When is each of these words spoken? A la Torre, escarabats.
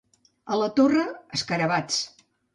A 0.55 0.57
la 0.61 0.69
Torre, 0.79 1.03
escarabats. 1.39 2.01